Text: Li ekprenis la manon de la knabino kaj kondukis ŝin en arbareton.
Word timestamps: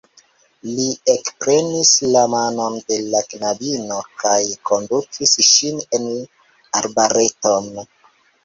Li 0.77 0.85
ekprenis 1.11 1.91
la 2.15 2.23
manon 2.31 2.79
de 2.87 2.97
la 3.15 3.21
knabino 3.33 3.99
kaj 4.23 4.41
kondukis 4.71 5.37
ŝin 5.51 5.81
en 5.99 6.11
arbareton. 6.81 7.71